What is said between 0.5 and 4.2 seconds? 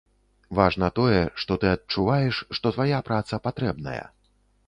Важна тое, што ты адчуваеш, што твая праца патрэбная.